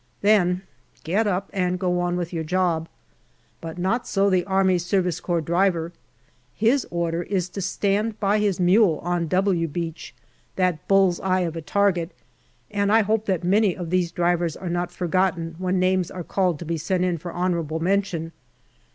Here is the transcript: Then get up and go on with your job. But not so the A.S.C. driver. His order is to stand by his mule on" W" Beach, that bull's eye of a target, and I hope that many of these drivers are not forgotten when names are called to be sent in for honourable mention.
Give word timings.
Then 0.21 0.63
get 1.03 1.27
up 1.27 1.51
and 1.53 1.77
go 1.77 1.99
on 1.99 2.17
with 2.17 2.33
your 2.33 2.43
job. 2.43 2.87
But 3.61 3.77
not 3.77 4.07
so 4.07 4.31
the 4.31 4.43
A.S.C. 4.51 5.41
driver. 5.43 5.91
His 6.55 6.87
order 6.89 7.21
is 7.21 7.49
to 7.49 7.61
stand 7.61 8.19
by 8.19 8.39
his 8.39 8.59
mule 8.59 8.97
on" 9.03 9.27
W" 9.27 9.67
Beach, 9.67 10.15
that 10.55 10.87
bull's 10.87 11.19
eye 11.19 11.41
of 11.41 11.55
a 11.55 11.61
target, 11.61 12.13
and 12.71 12.91
I 12.91 13.03
hope 13.03 13.27
that 13.27 13.43
many 13.43 13.77
of 13.77 13.91
these 13.91 14.11
drivers 14.11 14.57
are 14.57 14.71
not 14.71 14.91
forgotten 14.91 15.53
when 15.59 15.77
names 15.77 16.09
are 16.09 16.23
called 16.23 16.57
to 16.57 16.65
be 16.65 16.77
sent 16.79 17.03
in 17.03 17.19
for 17.19 17.31
honourable 17.31 17.79
mention. 17.79 18.31